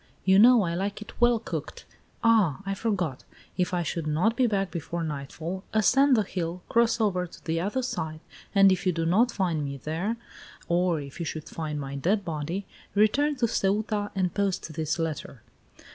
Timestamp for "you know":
0.25-0.63